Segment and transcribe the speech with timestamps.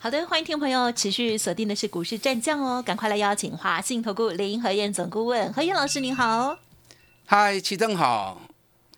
[0.00, 6.56] 好的，欢迎听众朋友持续锁定的是股市战将哦，赶快来邀请华信投顾林和燕总顾问何燕老师，您好。
[7.26, 8.40] 嗨，齐正好。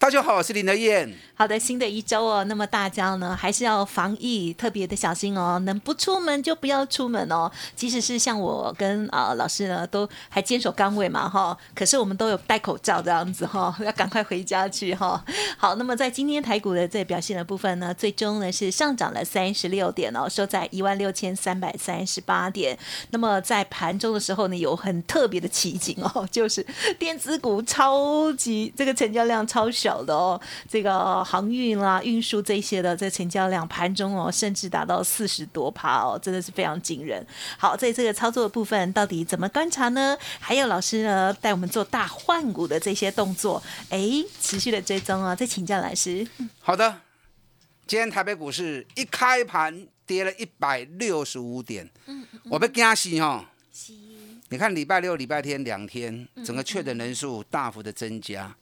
[0.00, 1.14] 大家好，我是林德燕。
[1.34, 5.58] 好的，新的一周哦，那么大家呢还是要防疫，特别的小心哦。
[5.66, 7.50] 能不出门就不要出门哦。
[7.76, 15.22] 即使是像我跟啊老师呢，都还坚守岗位嘛哈，可是我们都有戴口罩这样子哈， 要赶快回家去哈。
[15.58, 22.78] 好，那么在今天台股的这表现的部分呢，最终呢是上涨了三十六点哦，收在一万六千三百三十八点。
[23.10, 26.64] 那么在盘中的时候呢，有很特别的奇景哦， 就是
[26.98, 29.89] 电子股超级这个成交量超小。
[29.90, 37.26] 小的哦，这个航运啦、运输这些的，在成交量盘中哦，甚至达到四十多趴哦，真的是非常惊人。
[37.58, 40.16] 好，在这个操作的部分，到底怎么观察呢？
[40.38, 43.98] 还有老师呢，带我们做大换股的这些动作，哎，
[44.40, 45.34] 持续的追踪啊。
[45.34, 46.24] 再请教老师。
[46.60, 47.00] 好的，
[47.88, 53.44] 今天台北股市一开盘跌了一百六十五点，嗯，我被惊死哈。
[54.50, 58.54] 你看礼拜六、礼拜天两天，整个确诊人数大幅的增加。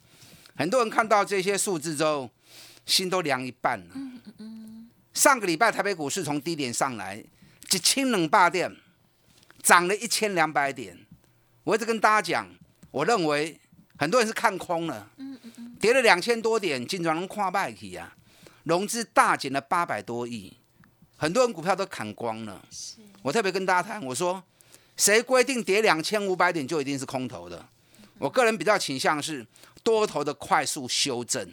[0.59, 2.29] 很多人看到这些数字之后，
[2.85, 3.95] 心都凉一半了。
[5.13, 7.23] 上个礼拜台北股市从低点上来，
[7.71, 8.75] 一千冷霸点，
[9.63, 10.97] 涨了一千两百点。
[11.63, 12.49] 我一直跟大家讲，
[12.91, 13.57] 我认为
[13.97, 15.09] 很多人是看空了。
[15.79, 18.13] 跌了两千多点，金砖能跨败去啊，
[18.63, 20.57] 融资大减了八百多亿，
[21.15, 22.61] 很多人股票都砍光了。
[23.21, 24.43] 我特别跟大家谈，我说
[24.97, 27.65] 谁规定跌两千五百点就一定是空头的？
[28.17, 29.47] 我个人比较倾向是。
[29.83, 31.51] 多头的快速修正，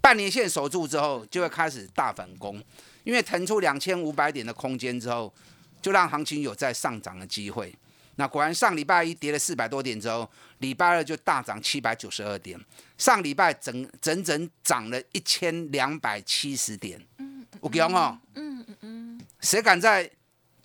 [0.00, 2.62] 半年线守住之后，就会开始大反攻，
[3.04, 5.32] 因为腾出两千五百点的空间之后，
[5.80, 7.74] 就让行情有再上涨的机会。
[8.16, 10.28] 那果然上礼拜一跌了四百多点之后，
[10.58, 12.60] 礼拜二就大涨七百九十二点，
[12.98, 17.00] 上礼拜整整整涨了一千两百七十点。
[17.18, 20.08] 嗯，我讲哦，嗯嗯嗯，谁敢在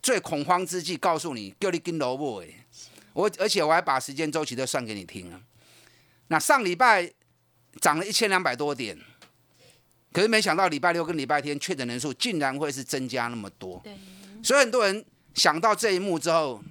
[0.02, 2.42] 最恐慌之际告诉你叫你跟萝卜？
[2.42, 2.48] 哎，
[3.14, 5.42] 我而且我还把时间周期都算给你听了。
[6.30, 7.12] 那上礼拜
[7.80, 8.98] 涨了一千两百多点，
[10.12, 13.82] 可是没想到礼拜六跟礼拜天确诊人数竟然会是增加那么多。
[14.44, 16.62] 所以很多人想到这一幕之后，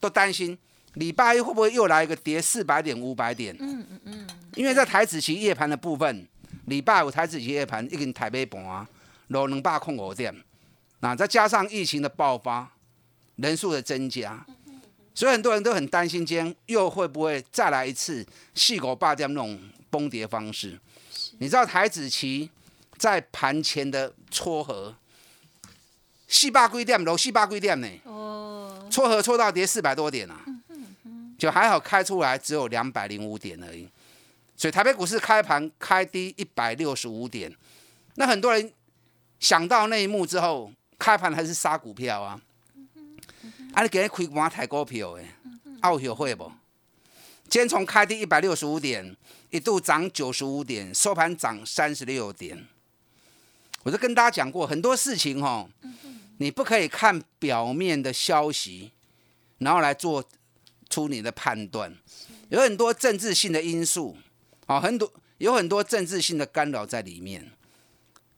[0.00, 0.56] 都担心
[0.94, 3.54] 礼拜一会不会又来一个跌四百点、五百点？
[3.58, 4.26] 嗯嗯嗯。
[4.54, 6.26] 因为在台子期夜盘的部分，
[6.66, 8.86] 礼拜五台子期夜盘已经台北盘
[9.28, 10.34] 落两百空五点，
[11.00, 12.72] 那再加上疫情的爆发，
[13.36, 14.46] 人数的增加。
[15.14, 19.58] 所以很多人都很担心，今天又会不会再来一次细狗霸掉那种
[19.88, 20.78] 崩跌方式？
[21.38, 22.50] 你知道台子期
[22.98, 24.94] 在盘前的撮合，
[26.26, 27.88] 细霸规点，楼细霸规点呢？
[28.04, 30.44] 哦，撮合撮到跌四百多点啊，
[31.38, 33.88] 就还好开出来只有两百零五点而已。
[34.56, 37.52] 所以台北股市开盘开低一百六十五点，
[38.16, 38.72] 那很多人
[39.38, 42.40] 想到那一幕之后，开盘还是杀股票啊。
[43.74, 43.82] 啊！
[43.82, 45.26] 你今日开盘抬股票诶，
[46.00, 46.44] 有后悔不？
[47.48, 49.16] 今天从开低一百六十五点，
[49.50, 52.68] 一度涨九十五点，收盘涨三十六点。
[53.82, 55.68] 我就跟大家讲过很多事情哈，
[56.38, 58.92] 你不可以看表面的消息，
[59.58, 60.24] 然后来做
[60.88, 61.92] 出你的判断。
[62.50, 64.16] 有很多政治性的因素，
[64.66, 67.50] 啊，很多有很多政治性的干扰在里面。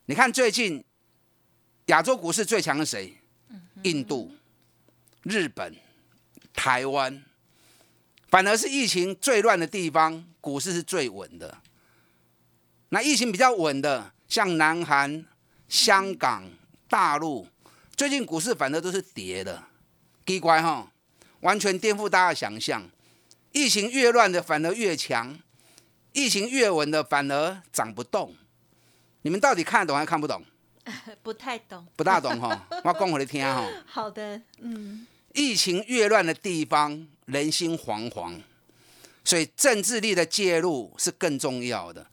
[0.06, 0.82] 你看最近
[1.86, 3.18] 亚洲股市最强的谁？
[3.82, 4.34] 印度。
[5.28, 5.74] 日本、
[6.54, 7.24] 台湾，
[8.28, 11.58] 反而是疫情最乱的地方，股市是最稳的。
[12.90, 15.24] 那疫情比较稳的，像南韩、
[15.68, 16.48] 香港、
[16.88, 17.48] 大陆，
[17.96, 19.64] 最近股市反而都是跌的，
[20.24, 20.92] 奇怪哈，
[21.40, 22.88] 完全颠覆大家想象。
[23.50, 25.36] 疫情越乱的反而越强，
[26.12, 28.32] 疫情越稳的反而涨不动。
[29.22, 30.44] 你们到底看得懂还看不懂？
[31.24, 32.64] 不太懂，不大懂哈。
[32.84, 33.66] 我讲给你听哈。
[33.86, 35.04] 好的，嗯。
[35.36, 38.40] 疫情越乱的地方，人心惶惶，
[39.22, 42.04] 所以政治力的介入是更重要的。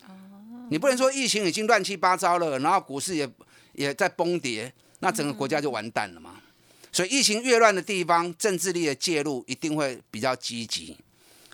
[0.69, 3.29] 你不能说疫情已经乱七八糟了，然后股市也
[3.71, 6.35] 也在崩跌，那整个国家就完蛋了嘛。
[6.91, 10.97] 所以疫情越乱的地方，政治力的介入一定会比较积极。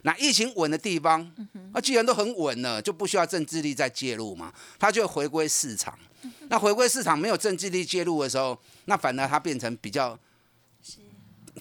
[0.02, 1.32] 那疫情稳的地方，
[1.74, 5.98] 那既然都很稳了，就不需要政治力再介入嘛，它就回归市场。
[6.48, 10.18] 那回归市场没有政治力介入的时候，那反而它变成比较。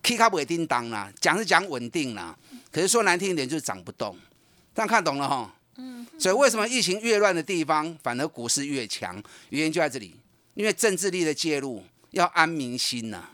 [0.03, 2.37] K 卡不会叮当啦，讲是讲稳定啦，
[2.71, 4.17] 可是说难听一点就是涨不动。
[4.75, 5.55] 这样看懂了哈？
[5.77, 6.07] 嗯。
[6.19, 9.23] 所以为什么疫情越乱的地方，反而股市越强？
[9.51, 10.15] 原因就在这里，
[10.55, 13.29] 因为政治力的介入要安民心呐。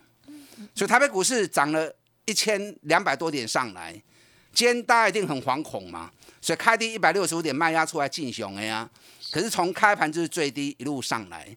[0.75, 1.95] 所以台北股市涨了
[2.25, 3.93] 一千两百多点上来，
[4.53, 6.11] 今天大家一定很惶恐嘛。
[6.41, 8.89] 所以开低一百六十五点卖压出来进熊哎呀。
[9.31, 11.57] 可是从开盘就是最低一路上来，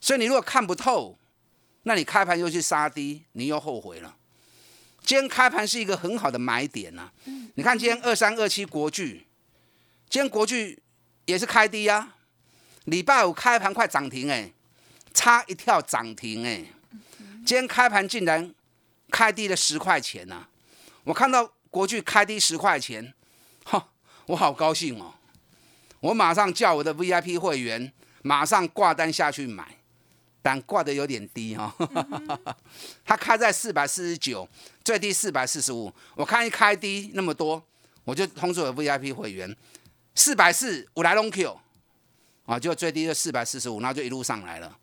[0.00, 1.16] 所以你如果看不透，
[1.84, 4.16] 那你开盘又去杀低，你又后悔了。
[5.04, 7.10] 今天开盘是一个很好的买点呐。
[7.54, 9.26] 你看今天二三二七国巨，
[10.08, 10.82] 今天国巨
[11.26, 12.14] 也是开低呀。
[12.84, 14.50] 礼拜五开盘快涨停哎，
[15.12, 16.64] 差一跳涨停哎。
[17.46, 18.54] 今天开盘竟然
[19.10, 20.46] 开低了十块钱呐！
[21.04, 23.12] 我看到国巨开低十块钱，
[23.64, 23.88] 哈，
[24.26, 25.14] 我好高兴哦。
[26.00, 27.92] 我马上叫我的 VIP 会员
[28.22, 29.76] 马上挂单下去买，
[30.44, 31.74] 但挂的有点低哈，
[33.02, 34.46] 它 开在四百四十九，
[34.84, 35.90] 最低四百四十五。
[36.14, 37.64] 我看一开低那么多，
[38.04, 39.56] 我就通知我的 VIP 会员，
[40.14, 41.58] 四百四五来龙 Q，
[42.44, 44.76] 啊，就最低就四百四十五，然后就一路上来了，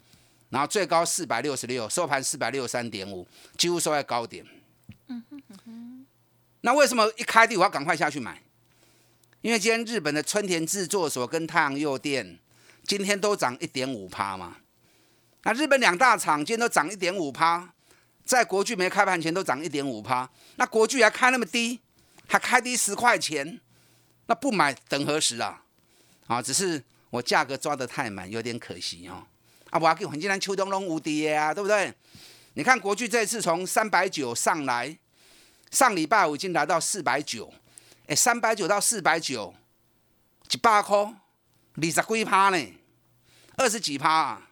[0.50, 4.44] 然后最高四百六十六，收盘四百六十三点五，几乎收在高点。
[6.62, 8.42] 那为什么一开低我要赶快下去买？
[9.42, 12.40] 因为今天日本的春田制作所跟太阳诱电
[12.84, 14.58] 今天都涨一点五趴嘛，
[15.44, 17.74] 那日本两大厂今天都涨一点五趴，
[18.24, 21.80] 在国巨没开盘前都涨一点五趴，那国巨还开那么低，
[22.28, 23.60] 还开低十块钱，
[24.28, 25.64] 那不买等何时啊？
[26.28, 29.24] 啊，只是我价格抓得太满，有点可惜哦。
[29.70, 31.94] 啊，我要给黄金兰秋冬龙无敌啊，对不对？
[32.54, 34.98] 你看国巨这次从三百九上来，
[35.72, 37.52] 上礼拜五已经来到四百九。
[38.08, 39.54] 哎，三百九到四百九，
[40.52, 42.74] 一百块，二十几趴呢，
[43.56, 44.51] 二十几趴啊！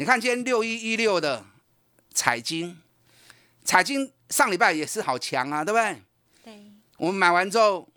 [0.00, 1.44] 你看今天六一一六的
[2.14, 2.78] 彩金，
[3.64, 6.02] 彩金上礼拜也是好强啊，对不对？
[6.44, 6.72] 对。
[6.98, 7.88] 我们买完之后，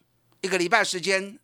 [0.42, 1.38] 一个礼拜时间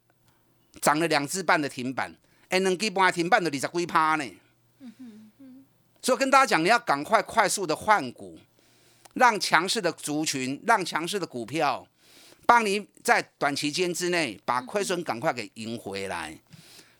[0.81, 2.15] 涨了两只半的停板，
[2.49, 4.25] 哎，能给半停板的二十几趴呢。
[6.01, 8.39] 所以跟大家讲，你要赶快快速的换股，
[9.13, 11.87] 让强势的族群，让强势的股票。
[12.47, 16.35] 帮你在短期间之内把亏损赶快给赢回来。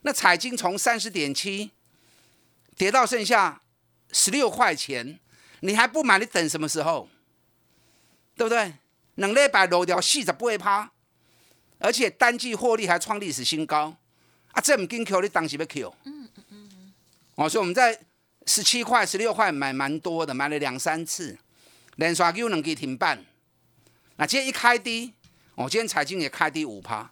[0.02, 1.72] 那彩金从三十点七
[2.78, 3.62] 跌到剩下
[4.12, 5.20] 十六块钱，
[5.62, 6.18] 你还不买？
[6.20, 7.10] 你等什么时候？
[8.36, 8.74] 对不对？
[9.16, 10.92] 两礼拜落掉四十八趴，
[11.80, 13.98] 而且单季获利还创历史新高。
[14.52, 15.94] 啊，这唔紧 Q，你当时要 Q？
[16.06, 16.94] 嗯嗯嗯。
[17.36, 18.00] 哦，所以我们在
[18.46, 21.38] 十七块、十六块买蛮多的，买了两三次，
[21.96, 23.26] 连刷 Q 能给停办。
[24.18, 25.14] 那今天一开低。
[25.56, 27.12] 我今天财经也开低五趴，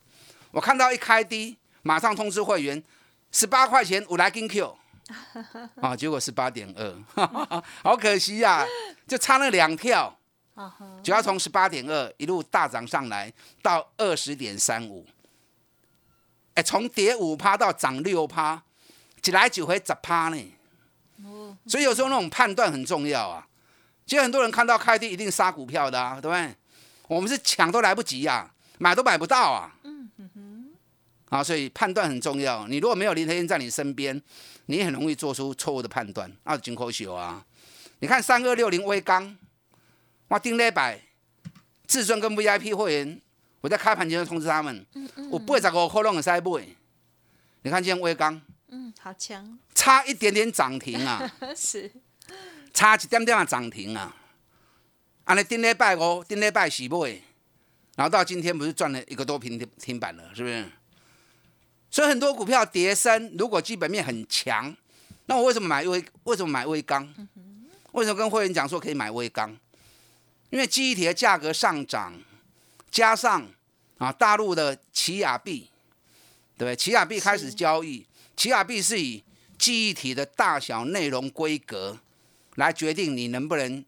[0.51, 2.83] 我看到一开低，马上通知会员，
[3.31, 4.77] 十八块钱我来跟 Q，
[5.81, 7.23] 啊，结果是八点二，
[7.83, 8.65] 好可惜呀，
[9.07, 10.17] 就差那两跳，
[11.03, 13.31] 就要从十八点二一路大涨上来
[13.61, 15.05] 到二十点三五，
[16.55, 18.63] 哎，从跌五趴到涨六趴，
[19.23, 20.53] 一来就回十趴呢，
[21.67, 23.47] 所以有时候那种判断很重要啊，
[24.05, 26.55] 其实很多人看到开低一定杀股票的啊，对不对？
[27.07, 29.75] 我们是抢都来不及呀，买都买不到啊。
[29.83, 30.71] 嗯哼哼。
[31.29, 32.67] 啊，所以判断很重要。
[32.67, 34.19] 你如果没有林天燕在你身边，
[34.67, 36.31] 你很容易做出错误的判断。
[36.43, 37.45] 啊，真可惜啊！
[37.99, 39.37] 你看三二六零微钢，
[40.27, 40.99] 我丁礼拜，
[41.87, 43.21] 至尊跟 VIP 会员，
[43.61, 44.85] 我在开盘前就通知他们，
[45.31, 46.67] 我八十五块拢会使买。
[47.61, 51.31] 你看今天微钢，嗯，好强，差一点点涨停啊。
[51.55, 51.91] 是。
[52.73, 54.15] 差一点点啊涨停啊。
[55.23, 57.21] 安尼顶礼拜五，顶礼拜四买，
[57.95, 60.65] 然后到今天不是赚了一个多平停板了，是不是？
[61.95, 64.75] 所以很多股票跌升，如果基本面很强，
[65.27, 66.03] 那我为什么买微？
[66.25, 67.07] 为什么买微钢？
[67.93, 69.57] 为什么跟会员讲说可以买微钢？
[70.49, 72.21] 因为记忆体的价格上涨，
[72.91, 73.47] 加上
[73.97, 75.69] 啊大陆的奇亚币，
[76.57, 76.75] 对不对？
[76.75, 79.23] 奇亚币开始交易，奇亚币是以
[79.57, 81.97] 记忆体的大小、内容、规格
[82.55, 83.85] 来决定你能不能。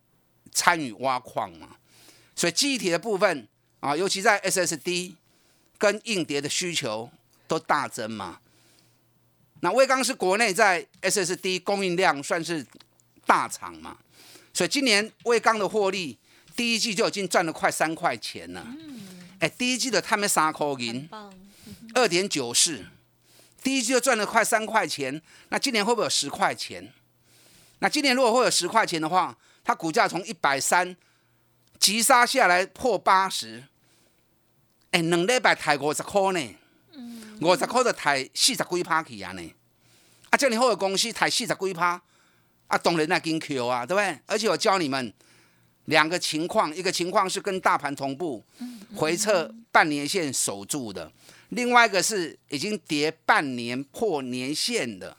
[0.53, 1.75] 参与挖矿嘛，
[2.35, 3.47] 所以记忆体的部分
[3.79, 5.13] 啊，尤其在 SSD
[5.77, 7.11] 跟硬碟的需求
[7.47, 8.39] 都大增嘛。
[9.61, 12.65] 那威刚是国内在 SSD 供应量算是
[13.25, 13.97] 大厂嘛，
[14.53, 16.17] 所以今年威刚的获利
[16.55, 18.67] 第一季就已经赚了快三块钱了。
[19.39, 21.09] 哎，第一季的他们三块银，
[21.95, 22.85] 二点九四，
[23.63, 25.21] 第一季就赚了快三块钱。
[25.49, 26.93] 那今年会不会有十块钱？
[27.79, 29.35] 那今年如果会有十块钱的话？
[29.63, 30.95] 它股价从一百三
[31.77, 33.65] 急杀下来破八十，
[34.91, 36.55] 哎，两礼拜抬五十块呢，
[37.41, 39.53] 五十块就抬四十几趴去啊呢，
[40.29, 42.01] 啊，这样好的公司抬四十几趴，
[42.67, 44.19] 啊，当然那跟 Q 啊，对不对？
[44.25, 45.13] 而且我教你们，
[45.85, 48.43] 两个情况，一个情况是跟大盘同步
[48.95, 51.11] 回撤半年线守住的，
[51.49, 55.15] 另外一个是已经跌半年破年线的。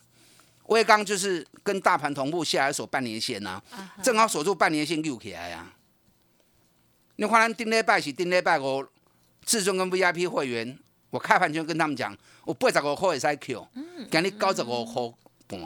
[0.66, 3.62] 威刚就是跟大盘同步下来守半年线呐、
[4.02, 5.72] 正好守住半年线溜起来呀、
[7.16, 8.86] 你看咱顶礼拜是顶礼拜五，
[9.46, 10.78] 至尊跟 VIP 会员，
[11.10, 13.66] 我开盘就跟他们讲，我八十五块会使扣
[14.10, 15.14] 今日九十五块
[15.46, 15.62] 半，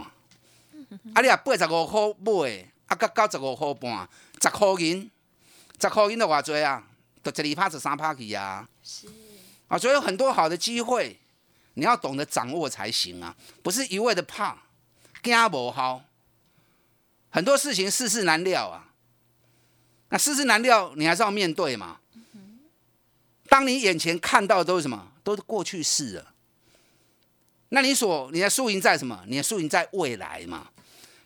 [1.14, 4.08] 啊你啊八十五块买，啊到九十五块半，
[4.40, 5.10] 十块银，
[5.80, 6.84] 十块银的偌济啊？
[7.24, 8.68] 就一二趴十三趴去啊。
[8.82, 9.08] 是
[9.68, 11.18] 啊，所以有很多好的机会，
[11.74, 14.58] 你要懂得掌握才行啊，不是一味的怕，
[15.22, 16.04] 惊无好。
[17.30, 18.90] 很多事情世事难料啊，
[20.10, 21.98] 那世事难料，你还是要面对嘛。
[23.48, 25.11] 当你眼前看到的都是什么？
[25.22, 26.34] 都是过去式了。
[27.70, 29.24] 那你所你的输赢在什么？
[29.26, 30.68] 你的输赢在未来嘛。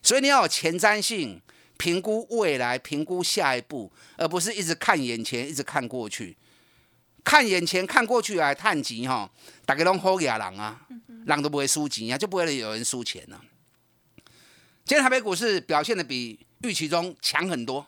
[0.03, 1.41] 所以你要有前瞻性，
[1.77, 6.37] 评估未来，评估下一步，而不是一直看眼前，一直看过去。
[7.25, 9.29] 看眼前，看过去来探钱哈，
[9.65, 10.87] 大家拢好野人啊，
[11.27, 13.41] 人都不会输钱啊，就不会有人输钱了、
[14.85, 17.85] 今天台北股市表现的比预期中强很多，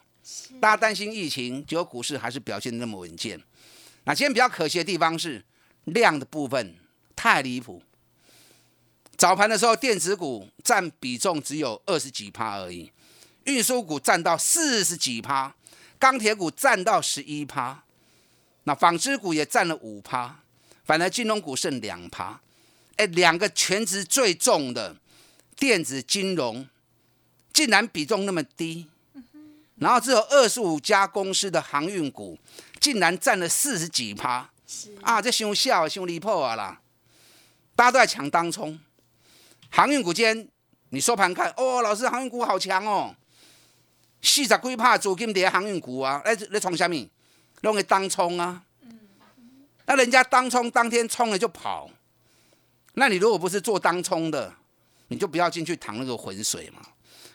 [0.60, 3.40] 大家担心疫情，结果股市还是表现的那么稳健。
[4.02, 5.44] 那今天比较可惜的地方是
[5.92, 6.76] 量的部分
[7.16, 7.82] 太离谱，
[9.16, 12.92] 早盘的时候电子股占比重只有二十几趴而已，
[13.44, 15.54] 运输股占到四十几趴，
[15.98, 17.82] 钢铁股占到十一趴。
[18.64, 20.40] 那纺织股也占了五趴，
[20.84, 22.38] 反而金融股剩两趴。
[22.96, 24.94] 哎，两个全值最重的
[25.56, 26.68] 电子金融，
[27.52, 28.86] 竟然比重那么低，
[29.76, 32.38] 然后只有二十五家公司的航运股，
[32.78, 34.50] 竟然占了四十几趴。
[35.02, 36.80] 啊，这伤笑，伤离谱啊啦！
[37.74, 38.78] 大家都在抢当冲，
[39.70, 40.48] 航运股今天
[40.90, 43.14] 你收盘看，哦，老师航运股好强哦，
[44.20, 47.08] 四十几趴资金在航运股啊，来来冲什么？
[47.62, 48.62] 弄个当冲啊，
[49.86, 51.90] 那人家当冲当天冲了就跑，
[52.94, 54.54] 那你如果不是做当冲的，
[55.08, 56.82] 你就不要进去淌那个浑水嘛。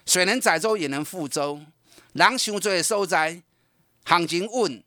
[0.05, 1.59] 水能载舟也能覆舟，
[2.11, 3.41] 人伤多的所在，
[4.05, 4.83] 行情稳，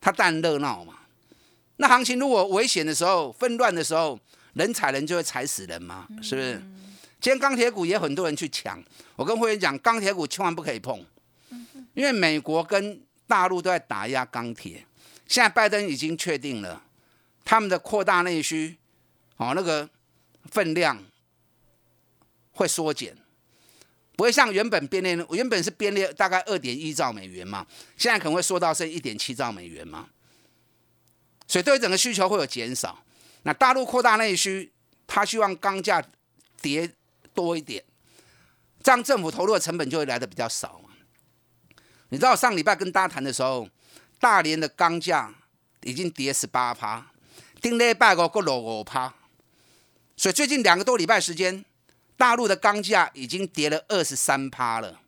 [0.00, 0.95] 它当然热闹嘛。
[1.76, 4.18] 那行情如果危险的时候、纷乱的时候，
[4.54, 6.62] 人踩人就会踩死人嘛，是不是？
[7.20, 8.82] 今天钢铁股也很多人去抢，
[9.16, 11.04] 我跟会员讲，钢铁股千万不可以碰，
[11.94, 14.86] 因为美国跟大陆都在打压钢铁，
[15.26, 16.82] 现在拜登已经确定了，
[17.44, 18.76] 他们的扩大内需，
[19.36, 19.88] 哦，那个
[20.50, 21.02] 分量
[22.52, 23.16] 会缩减，
[24.14, 27.66] 不会像原本编列，原本是编列大概二点一兆美元嘛，
[27.96, 30.08] 现在可能会缩到剩一点七兆美元嘛，
[31.46, 33.02] 所以对整个需求会有减少。
[33.42, 34.72] 那大陆扩大内需，
[35.06, 36.02] 他希望钢价
[36.60, 36.92] 跌
[37.32, 37.84] 多一点，
[38.82, 40.80] 这样政府投入的成本就会来的比较少。
[42.08, 43.68] 你知道上礼拜跟大家谈的时候，
[44.18, 45.34] 大连的钢价
[45.82, 47.10] 已经跌十八趴，
[47.60, 49.14] 顶礼拜五个落五趴，
[50.16, 51.64] 所以最近两个多礼拜时间，
[52.16, 55.00] 大陆的钢价已经跌了二十三趴了。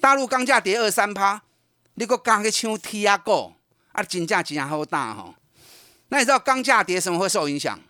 [0.00, 1.42] 大陆钢价跌二三趴，
[1.94, 3.54] 你个钢去抢铁啊股，
[3.92, 5.34] 啊金价真好大吼。
[6.12, 7.80] 那你知道钢价跌什么会受影响？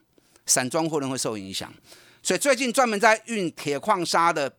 [0.46, 1.74] 散装货轮会受影响，
[2.22, 4.54] 所以最近专门在运铁矿砂的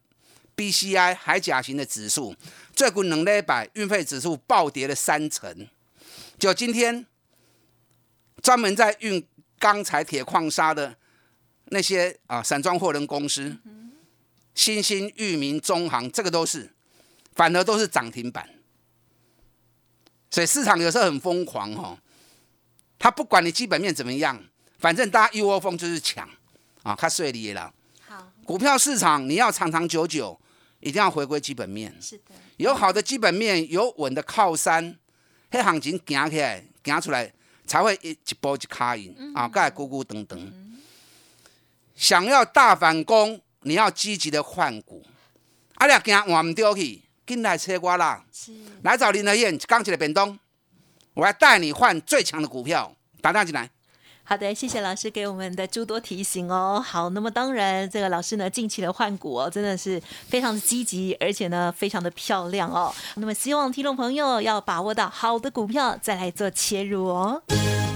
[0.57, 2.35] BCI 海甲型的指数。
[2.75, 5.65] 最近两礼拜运费指数暴跌了三成，
[6.37, 7.05] 就今天
[8.41, 9.25] 专门在运
[9.57, 10.97] 钢材、铁矿砂的
[11.67, 13.55] 那些啊散装货轮公司，
[14.53, 16.69] 新兴、裕民、中航，这个都是，
[17.33, 18.49] 反而都是涨停板。
[20.29, 21.97] 所以市场有时候很疯狂哦，
[23.03, 24.41] 他不管你基本面怎么样，
[24.79, 26.25] 反正大家一窝蜂就是抢
[26.83, 27.73] 啊，看税利了。
[28.07, 30.39] 好，股票市场你要长长久久，
[30.79, 31.93] 一定要回归基本面。
[31.99, 34.97] 是的，有好的基本面，有稳的靠山，
[35.51, 37.29] 黑行情行起来，行出来
[37.67, 40.79] 才会一一波一卡赢啊，盖咕咕等等。
[41.97, 45.05] 想要大反攻，你要积极的换股。
[45.75, 50.39] 啊，你惊换唔掉去，进来车瓜啦，是来找林德燕，刚起来变动，
[51.13, 53.69] 我要带你换最强的股票，打电话进来。
[54.25, 56.81] 好的，谢谢老师给我们的诸多提醒哦。
[56.83, 62.93] 好，那么当然，这个老师呢近期的换股哦，真的是非常的积极，而且呢非常的漂亮哦。
[63.15, 67.43] 那么希望听众朋友要把握到好的股票，再来做切入哦。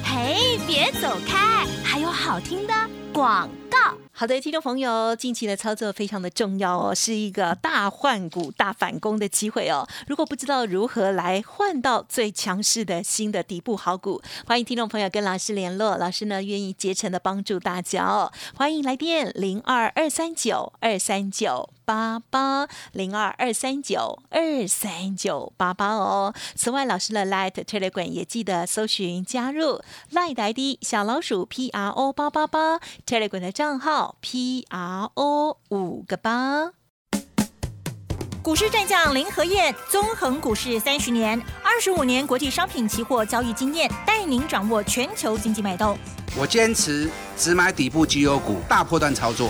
[0.03, 2.73] 嘿，别走开，还有好听的
[3.13, 4.06] 广告。
[4.19, 9.87] 好的，听众朋友，近期的操作非常的重要哦，是一个大换股、大反攻的机会哦。
[10.07, 18.33] 如果不知道如何来换到最强势的新的底部好股，欢迎听众朋友跟老师联络，老师呢愿意竭诚的帮助大家哦。
[18.55, 21.76] 欢迎来电零二二三九二三九。
[21.87, 26.33] 八八零二二三九二三九八八哦。
[26.53, 35.59] 此外，老师的 Light Telegram 也记得搜寻加入 Light ID 小老鼠 P R O 八八八 Telegram 的账号 P R O
[35.69, 36.73] 五个八。
[38.43, 45.97] 股市战将林和燕，纵横股市三十年，二十五年国际商品期货交易经验，带您掌握全球经济脉动。
[46.37, 49.49] 我坚持只买底部绩优股，大波段操作。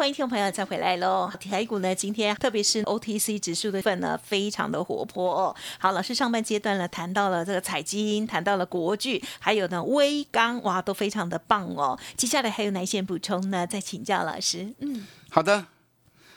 [0.00, 1.30] 欢迎听众朋友再回来喽！
[1.38, 5.54] 台股呢，今天特别是 OTC 指数的份呢，非常的活泼哦。
[5.78, 12.00] 好，老师上半阶段呢，谈到了这个彩金，谈到了国巨，还有呢微钢，哇，都非常的棒哦。
[12.16, 13.66] 接下来还有哪一些补充呢？
[13.66, 14.72] 再请教老师。
[14.78, 15.66] 嗯，好的。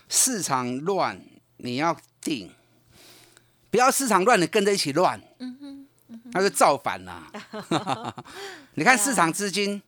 [0.10, 1.22] 市场乱，
[1.55, 2.51] 你要定，
[3.72, 5.88] 不要市场乱，你跟着一起乱，嗯哼，
[6.34, 7.32] 那就造反了。
[8.75, 9.82] 你看市场资金，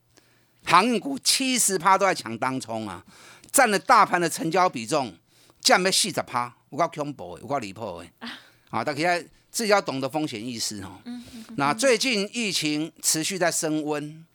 [0.63, 3.03] 航运股七十趴都在抢当冲啊。
[3.55, 5.15] 占了大盘的成交比重，
[5.62, 8.27] 降要四十趴，有够恐怖，有够离谱的。
[8.69, 9.17] 啊，大家
[9.50, 11.00] 自己要懂得风险意识哦。
[11.55, 14.25] 那最近疫情持续在升温，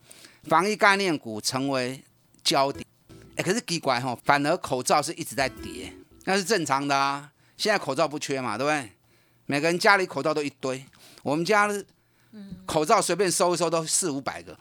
[0.45, 2.03] 防疫概念股成为
[2.43, 2.83] 焦点。
[3.37, 5.93] 哎，可是奇怪哈，反而口罩是一直在跌，
[6.25, 7.31] 那是正常的啊。
[7.59, 8.91] 现在口罩不缺嘛，对不对？
[9.45, 10.83] 每个人家里口罩都一堆，
[11.23, 11.71] 我们家
[12.65, 14.59] 口罩随便收一收都四五百个。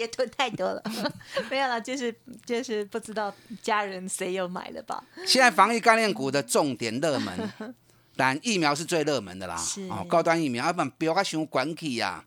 [0.00, 0.82] 也囤太多了，
[1.50, 2.14] 没有了，就是
[2.46, 5.04] 就是不知道家人谁有买了吧。
[5.26, 7.74] 现在防疫概念股的重点热门，
[8.16, 9.62] 但疫苗是最热门的啦。
[9.90, 12.24] 哦，高端疫苗，要不然不要想管起呀，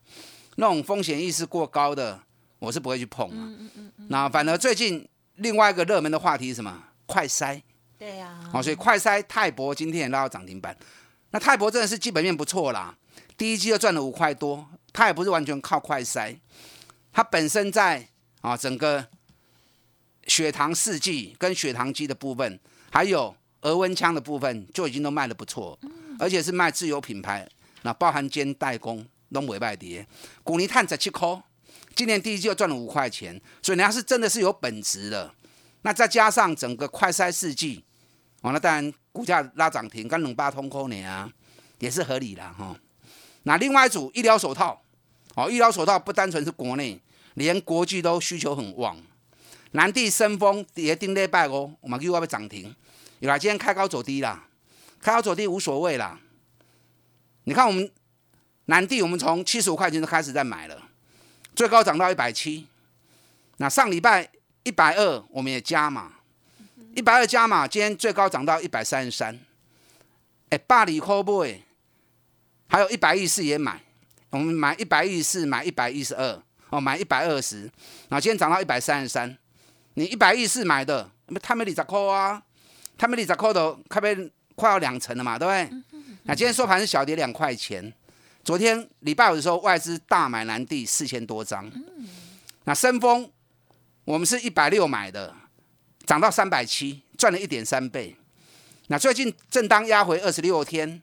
[0.58, 2.20] 那种风险意识过高的，
[2.60, 3.34] 我是不会去碰啊。
[3.34, 4.06] 嗯嗯嗯嗯。
[4.10, 6.84] 那反而最近另外一个热门的话题是什么？
[7.08, 7.60] 快筛。
[7.98, 8.40] 对呀。
[8.54, 10.78] 哦，所以快筛泰博今天也拉到涨停板。
[11.32, 12.96] 那泰博真的是基本面不错啦，
[13.36, 16.38] 第一季就赚了五块多，它也不是完全靠快筛。
[17.14, 18.10] 它本身在
[18.42, 19.08] 啊整个
[20.28, 22.60] 血糖试剂跟血糖机的部分，
[22.92, 25.78] 还有额温枪的部分，就已经都卖的不错，
[26.20, 27.48] 而且是卖自有品牌，
[27.84, 30.06] 那包含兼代工，拢尾卖跌。
[30.44, 31.42] 古尼碳十七块，
[31.96, 35.32] 今年第一季又赚了五块钱，所以人家是真的是有本质的。
[35.84, 37.84] 那再加上整个快筛试剂，
[38.42, 41.32] 哦，了当然股价拉涨停，跟冷八通扣你啊，
[41.80, 42.76] 也是合理的哈。
[43.44, 44.83] 那另外一组医疗手套。
[45.36, 47.00] 哦，医疗手套不单纯是国内，
[47.34, 48.98] 连国际都需求很旺。
[49.72, 52.76] 南地升风也定礼拜哦，我们又要被涨停。
[53.20, 54.48] 有啦，今天开高走低啦，
[55.02, 56.20] 开高走低无所谓啦。
[57.46, 57.90] 你看我们
[58.66, 60.80] 南地，我们从七十五块钱就开始在买了，
[61.56, 62.68] 最高涨到一百七。
[63.58, 64.30] 那上礼拜
[64.62, 66.14] 一百二我们也加码，
[66.96, 69.40] 一百二加码，今天最高涨到一百三十三。
[70.50, 71.48] 哎，巴黎 c o b o
[72.68, 73.82] 还有一百亿四也买。
[74.34, 76.42] 我们买一百一十四，买一百一十二，
[76.72, 77.62] 哦，买一百二十，
[78.10, 79.38] 然后今天涨到一百三十三。
[79.94, 82.42] 你一百一十四买的，那么他们二十块啊，
[82.98, 86.02] 他们二十块都快被快要两成了嘛，对不对？
[86.24, 87.94] 那今天收盘是小跌两块钱。
[88.44, 91.72] 昨天礼拜五的时候，外资大买南地四千多张。
[92.64, 93.30] 那深丰，
[94.04, 95.32] 我们是一百六买的，
[96.08, 98.16] 涨到三百七，赚了一点三倍。
[98.88, 101.00] 那最近正当压回二十六天，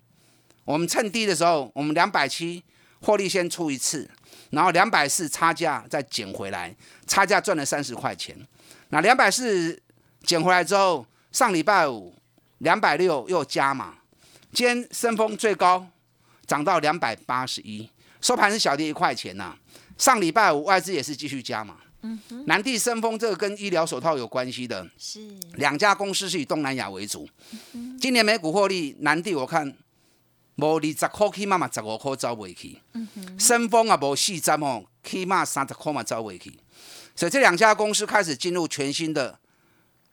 [0.65, 2.65] 我们趁低的时候，我们两百七。
[3.01, 4.09] 获利先出一次，
[4.51, 6.75] 然后两百四差价再捡回来，
[7.07, 8.37] 差价赚了三十块钱。
[8.91, 9.81] 那两百四
[10.25, 12.15] 捡回来之后，上礼拜五
[12.59, 13.95] 两百六又加码，
[14.53, 15.87] 今天升峰最高
[16.47, 17.89] 涨到两百八十一，
[18.21, 19.57] 收盘是小跌一块钱呐。
[19.97, 21.77] 上礼拜五外资也是继续加码。
[22.03, 25.21] 嗯哼，南地升峰这个跟医疗手套有关系的，是
[25.55, 27.29] 两家公司是以东南亚为主。
[28.01, 29.75] 今年美股获利，南地我看。
[30.61, 32.81] 无二十块起码嘛十五块走未去，
[33.39, 36.53] 升丰啊无四十哦，起码三十块嘛走未去，
[37.17, 39.39] 所以这两家公司开始进入全新的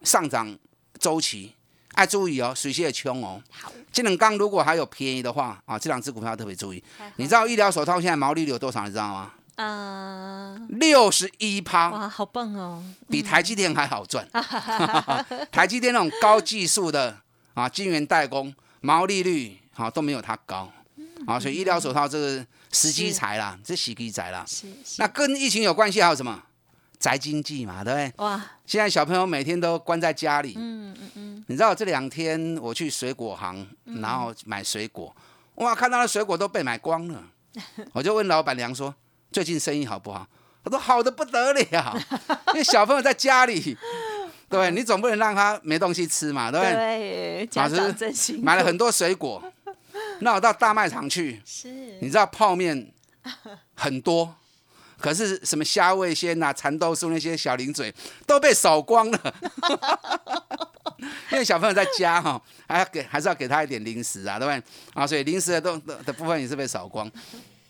[0.04, 0.58] 上涨
[1.00, 1.54] 周期，
[1.94, 3.42] 爱注意哦，水泄冲哦。
[3.52, 6.84] 好，这两刚如果还有便宜的话啊，这两只股票特别注意。
[7.18, 8.84] 你知道医疗手套现在毛利率有多少？
[8.86, 9.34] 你知道吗？
[9.56, 12.84] 啊，六十一趴，哇，好棒哦！
[13.10, 14.28] 比台积电还好赚。
[15.52, 17.18] 台积电那种高技术的
[17.56, 20.72] 啊，晶圆代工毛利率啊都没有它高
[21.26, 24.44] 啊，所以医疗手套这个时机财啦，这洗机财啦。
[24.48, 26.44] 是是那跟疫情有关系还有什么？
[27.00, 28.26] 宅经济嘛，对不对？
[28.26, 33.68] 哇，现在小朋友每天都关在家里，嗯嗯嗯，你知道这两天我去水果行，
[34.02, 35.16] 然后买水果，
[35.56, 37.24] 哇，看到的水果都被买光了，
[37.94, 38.94] 我就问老板娘说，
[39.32, 40.28] 最近生意好不好？
[40.64, 41.62] 他说好的不得了，
[42.50, 43.78] 因为小朋友在家里，
[44.50, 46.76] 对你总不能让他没东西吃嘛，对不对？
[46.76, 49.42] 对，家长真辛，买了很多水果，
[50.22, 51.70] 那我到大卖场去，是
[52.02, 52.92] 你知道泡面
[53.76, 54.36] 很多，
[55.00, 57.94] 可是什么虾味鲜呐、蚕豆酥那些小零嘴
[58.26, 59.36] 都被扫光了。
[61.32, 64.64] 因为小朋友在家哈，还要给还是要给他一点零食啊，对不对？
[64.94, 67.10] 啊，所以零食的都的的部分也是被扫光。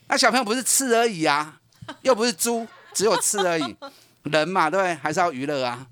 [0.06, 1.60] 那小朋友不是吃而已啊，
[2.02, 3.76] 又不是猪，只有吃而已。
[4.22, 4.94] 人嘛，对不对？
[4.94, 5.86] 还是要娱乐啊。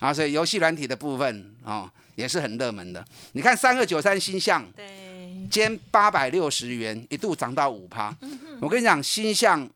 [0.00, 3.02] 啊，所以游戏软体的部分哦，也是很热门的。
[3.32, 4.86] 你看三二九三星象，对，
[5.52, 8.16] 今天八百六十元，一度涨到五趴。
[8.58, 9.68] 我跟你讲，新象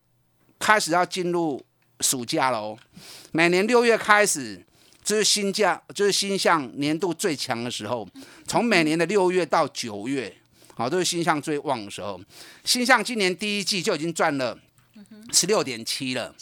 [0.58, 1.62] 开始要进入
[2.00, 2.78] 暑假了哦。
[3.30, 4.58] 每年六月开始，
[5.04, 8.08] 就是新价，就是新象年度最强的时候。
[8.46, 10.34] 从每年的六月到九月，
[10.74, 12.18] 好，都是新象最旺的时候。
[12.64, 14.58] 新象今年第一季就已经赚了
[15.30, 16.34] 十六点七了，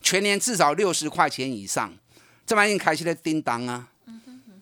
[0.00, 1.92] 全年至少六十块钱以上。
[2.46, 3.88] 这玩意开始的叮当啊！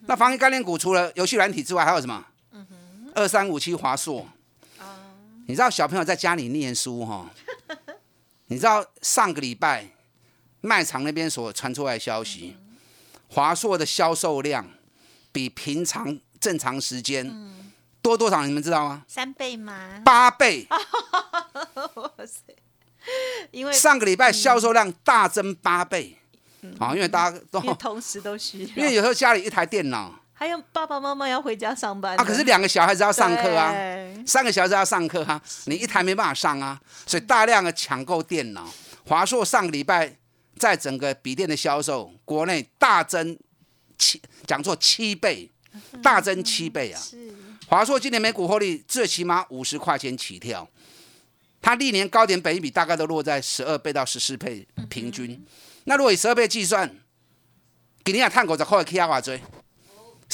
[0.07, 2.25] 那防疫概念股除了游戏软体之外，还有什么？
[3.14, 4.27] 二三五七华硕。
[5.46, 7.31] 你知道小朋友在家里念书哈？
[8.48, 9.87] 你知道上个礼拜
[10.61, 12.57] 卖场那边所传出来的消息，
[13.29, 14.66] 华硕的销售量
[15.33, 17.31] 比平常正常时间
[18.00, 18.46] 多多少？
[18.46, 19.05] 你们知道吗？
[19.07, 20.00] 三倍吗？
[20.05, 20.66] 八倍！
[20.70, 22.55] 哇塞！
[23.50, 26.16] 因为上个礼拜销售量大增八倍。
[26.79, 33.73] 啊，因为大家都同时都需要，因为有时候家里一台电脑还有爸爸妈妈要回家上班啊，可是两个小孩子要上课啊，
[34.27, 38.68] 三个小孩子要上课哈、你一台没办法上啊，所以大量的抢购电脑。
[39.07, 40.16] 华硕上个礼拜
[40.57, 43.38] 在整个笔电的销售，国内大增
[43.97, 45.51] 七，讲错七倍，
[46.03, 47.01] 大增七倍啊！
[47.01, 47.33] 是。
[47.66, 50.68] 华硕今年每股获利最起码五十块钱起跳，
[51.62, 55.42] 它历年高点本一比大概都落在十二倍到十四倍平均。
[55.85, 56.90] 那如果以十二倍计算，
[58.05, 59.38] 今年探狗十块的 K R 多，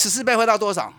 [0.00, 0.90] 十四倍会到多少？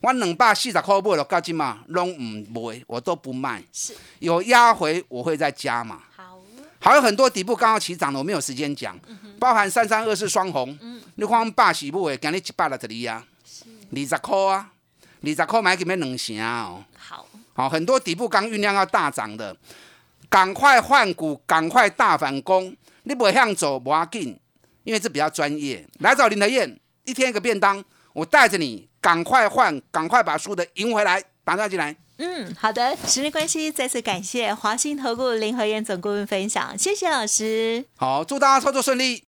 [0.00, 3.62] 我两百四十块买了，到今嘛拢唔卖，我都不卖。
[3.72, 6.00] 是有压回我会再加嘛。
[6.16, 6.40] 好，
[6.80, 8.98] 还有很多底部刚刚起涨的，我没有时间讲，
[9.38, 10.76] 包含三三二四双红，
[11.14, 13.24] 你看我们百喜不的，今日一百六十二啊，
[13.94, 14.72] 二十块啊，
[15.22, 16.84] 二十块买给们两成啊哦。
[16.96, 19.56] 好，好，很多底部刚酝酿要大涨的，
[20.28, 22.76] 赶快换股，赶快大反攻。
[23.04, 24.38] 你不向走不要紧，
[24.84, 25.86] 因为这比较专业。
[26.00, 27.82] 来找林德燕，一天一个便当，
[28.18, 31.94] 我带着你赶快换，赶快把输的赢回来，打电话进来。
[32.16, 37.84] 嗯，好的，时间关系，再次感谢华信投顾林和燕总顾问分享，谢谢老师。
[37.96, 39.22] 好，祝大家操作顺利。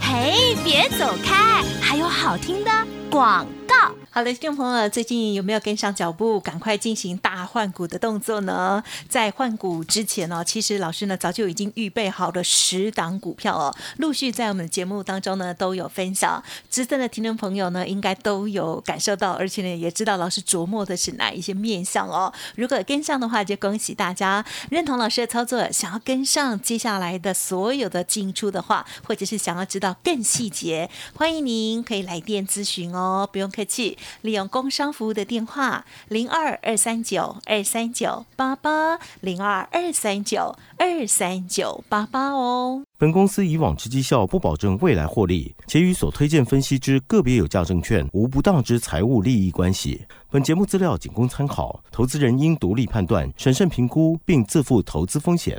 [0.00, 2.70] 嘿，别走开，还有好听的
[3.10, 3.74] 广告。
[4.12, 8.82] 好的，听众朋友，最近有没有跟上脚步，赶快进行大换股的动作呢？
[9.08, 16.42] 在换股之前呢、其实老师呢早就已经预备好了十档股票哦，陆续在我们的节目当中呢都有分享。
[16.68, 22.32] 资深的听众朋友呢，应该都有感受到，而且呢也知道老师琢磨的是哪一些面向哦。
[22.56, 33.96] 如果跟上的话，就恭喜大家认同老师的操作，想要跟上接下来的所有的进出的话，或者是想要知道更细节，欢迎您可以来电咨询哦哦，不用客气。
[34.20, 42.82] 利用工商服务的电话零二二三九二三九八八零二二三九二三九八八哦。
[42.98, 50.04] 本公司以往之绩效不保证未来获利，且与所推荐分析之个别有价证券无不当之财务利益关系。
[50.30, 55.58] 本节目资料仅供参考，投资人应独立判断、审慎评估，并自负投资风险。